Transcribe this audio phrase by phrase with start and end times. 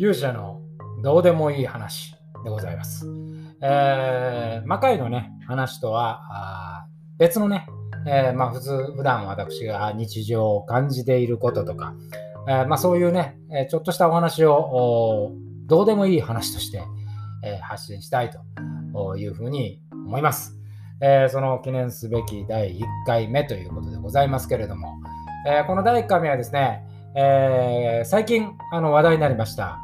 [0.00, 0.62] 勇者の
[1.02, 3.06] どうでもいい話でございます。
[3.60, 6.86] えー、魔界のね、話とは
[7.18, 7.66] 別のね、
[8.06, 11.92] えー、まあ普通、普段私が日常を感じていることとか、
[12.48, 13.36] えー、まあそういうね、
[13.70, 15.32] ちょっとしたお話を
[15.66, 16.82] どうでもいい話として、
[17.44, 20.58] え発信したいというふうに思います。
[21.02, 24.94] えその記念すべき第1回目ということでございますけれども、
[25.46, 29.80] えこの第1回目はですね、えー、最近あの話題になりました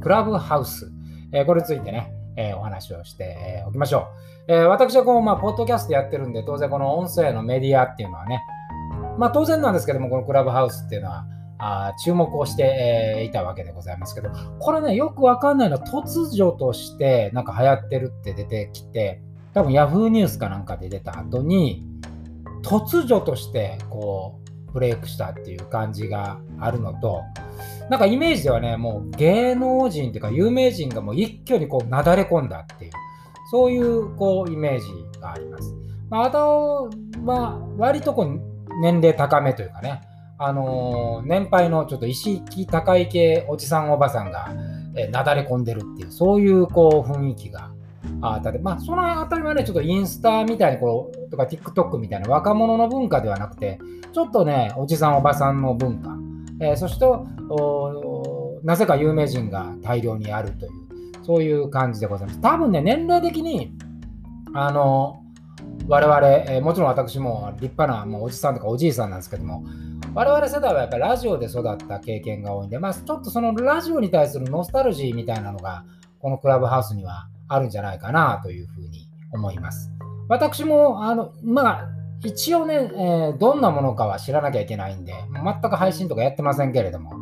[0.00, 0.90] クラブハウス、
[1.32, 4.08] えー、これについてね、えー、お話をしておきましょ
[4.48, 4.52] う。
[4.52, 8.42] え私はこう、まあ、ポッドキャストやってるんで、当然この音声のメディアっていうのはね、
[9.18, 11.26] まあ当然なんですけども、このクラブハウスっていうのは、
[11.58, 19.20] あ注目をして、えいたわけでございますけど、これね、よくわかんないのは突如としてなんか流行ってるって出てきて、
[19.54, 21.84] 多分 Yahoo ニュースかなんかで出た後に、
[22.62, 27.22] 突如としてこうブレイクしたっていう感じがあるのと、
[27.88, 32.92] なんかイメージではね、もう芸能人っていうか有名人がもう一挙にこうなだれ込んだっていう、
[33.50, 35.74] そういうこうイメージがあります。
[36.08, 36.90] まあ、あと
[37.24, 38.40] は割とこう
[38.80, 40.02] 年齢高めというかね、
[40.38, 44.48] あのー、年配のちょっと意識高い系おじさんおばさんが、
[44.96, 47.70] えなだれ込んでるっていう、そういうこう雰囲気が
[48.22, 53.78] あたり、まあ、そのあたりはね、ちょっとインスタみたいにこう、とか TikTok みたいな若者の文化ではなくて、
[54.12, 56.16] ちょっとね、おじさんおばさんの文化、
[56.60, 57.06] えー、そして
[58.64, 60.72] なぜか有名人が大量にあるという、
[61.22, 62.40] そういう感じでございます。
[62.40, 63.72] 多分ね、年齢的に、
[64.54, 65.22] あの、
[65.88, 69.64] 我々、えー、もちろん私も立派なもうおじさんとかおじいさんなんですけども、
[70.14, 75.84] 我々世代はやっぱりラジオで育った経験が多いんで、まあ、ちょっとそのラジオに対するノスタルジーみたいなのが、
[76.18, 79.90] このクラブハウスにはあるんじゃないかなというふうに思います。
[80.28, 81.88] 私も、あの、まあ、
[82.22, 87.12] 一応ね、えー、どんなものかは知らなきゃいけないんで、全く配信とかやってませんけれども、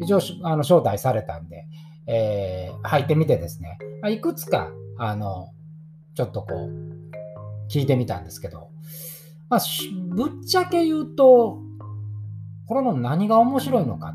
[0.00, 1.66] 一応あの招待されたんで、
[2.06, 5.48] えー、入ってみてですね、ま、いくつか、あの、
[6.14, 8.70] ちょっとこう、聞いてみたんですけど、
[9.48, 9.60] まあ、
[10.14, 11.58] ぶっちゃけ言うと、
[12.66, 14.14] これの何が面白いのか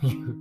[0.00, 0.34] という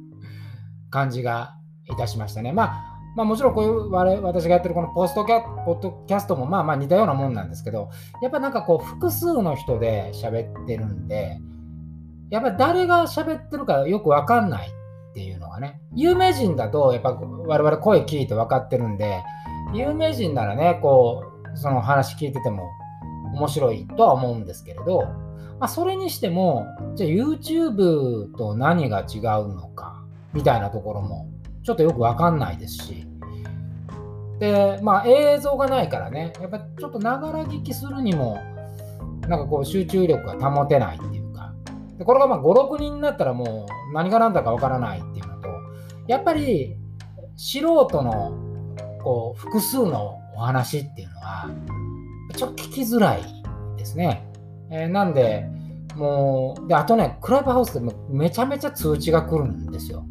[0.90, 2.52] 感じがいたしましたね。
[2.52, 2.89] まあ
[3.20, 7.90] まあ、もちろんこういう我私がやってるこのポストキャポッドキャストもまあまあ似たようなもんなんですけど、
[8.22, 11.42] やっぱなんかこう複数の人で喋ってるんで、
[12.30, 14.72] やっぱ誰が喋ってるかよくわかんないっ
[15.14, 19.22] ていうのがね、有名人だとやっぱ我々声聞いて分かってるんで、
[19.74, 21.22] 有名人ならね、こ
[21.54, 22.70] う、その話聞いてても
[23.34, 25.02] 面白いとは思うんですけれど、
[25.60, 29.22] まあ、それにしても、じゃあ YouTube と何が違う
[29.54, 31.28] のかみたいなところも
[31.64, 33.09] ちょっとよくわかんないですし。
[34.40, 38.38] で、まあ映像がないからね、やっぱちょっとながら聞きするにも、
[39.28, 41.54] なんかこう集中力が保てないっていうか、
[41.98, 45.50] でこれがまあ5、6人になったらもう何が何だかわからないっていうのと、
[46.08, 46.76] やっぱり
[47.36, 48.34] 素人の
[49.04, 51.50] こう複数のお話っていうのは、
[52.36, 53.22] ちょっと聞きづらい
[53.78, 54.26] ですね。
[54.72, 55.46] えー、なんで、
[55.96, 60.06] もう、で、あとね、クラブハウスでもめちゃめちゃ通知が来るんですよ。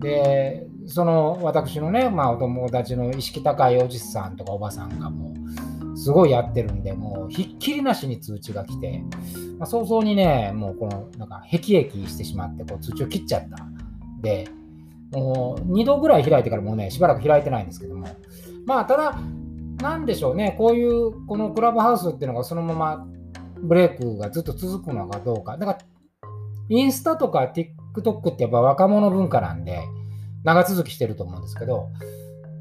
[0.00, 5.34] で、その私のね、まあ、お友達の意識高いおじさんとかおばさんがも
[5.94, 9.02] う、すごいやってるんで、もうひっきりなしに通知が来て、
[9.58, 13.56] まあ、早々にね、もうこの、なんか、辟易してしまって、こう通知を切っちゃった。
[14.20, 14.48] で、
[15.12, 18.08] もう2度ぐらい開いてからもうね、しばらく開いてないんですけども、
[18.66, 19.18] まあ、ただ、
[19.80, 23.06] なんでしょうね、こういう、このクラブハウスっていうのがそのまま
[23.62, 25.56] ブレイクがずっと続くのかどうか。
[25.56, 25.78] だから、
[26.68, 29.80] インスタとか TikTok ってやっぱ若者文化なんで、
[30.44, 31.90] 長続きしてると思うんですけど、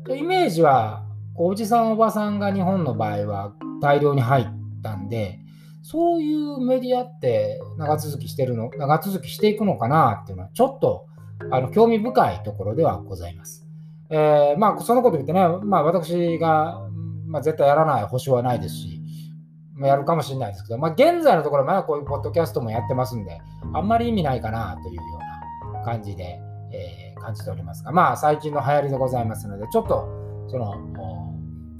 [0.09, 4.45] イメージは、おじさんおばさんが日本の場合は大量に入っ
[4.83, 5.39] たんで、
[5.81, 11.07] そういうメディアって長続きしてるの、長続きしていくのかなっていうのは、ちょっと
[11.51, 13.65] あの興味深いところではございます。
[14.09, 16.81] えー、まあ、そのこと言ってね、まあ、私が、
[17.27, 18.99] まあ、絶対やらない保証はないですし
[19.79, 23.39] ま、やるかもしれないですけど、まあ、現在のところ、まだこういうポッドキャストもやってますんで、
[23.73, 25.01] あんまり意味ないかなというよ
[25.71, 26.39] うな感じで、
[26.71, 30.07] えー、感じておりますが、まあ、最近の流行りでございますので、ちょっと、
[30.49, 30.75] その、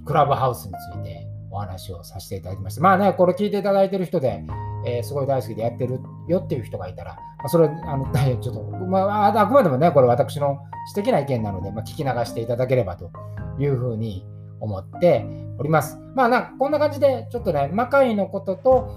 [0.06, 2.82] クラブハウスについてお話をさせていただきました。
[2.82, 4.44] まあね、これ聞いていただいてる人で、
[4.86, 8.06] えー、すごい大好きでやってるよっていう人がいたら、まあ、それ、あの、
[8.42, 13.12] ちょっと、まあ、あくまでもね、これ私の私的な意見なので、まあ、聞き流していただければと
[13.60, 14.26] いうふうに
[14.60, 15.26] 思って
[15.58, 16.00] おります。
[16.16, 18.90] まあなんか、こんな感じで、ちょっとね、魔界のことと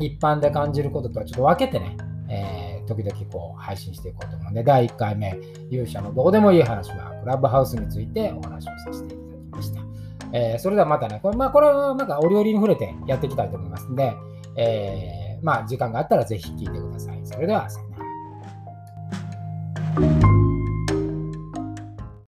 [0.00, 1.96] 一般で感じることとはちょっと分けてね、
[2.86, 5.38] 時々こう配信していこうと思うので、第1回目、
[5.70, 9.80] 勇者のどうでもいい話は、クラブハウスについてお話をさせていただきました。
[10.32, 14.14] えー、それではまたね、これ,、まあ、これはなんかお料理に触れてやっていきたいと思いますので、
[14.56, 17.20] えー、まあ、時間があったらぜひ聞いてください。
[17.24, 17.95] それでは、さよなら。